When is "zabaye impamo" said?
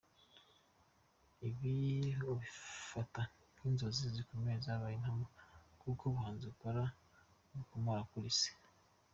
4.65-5.25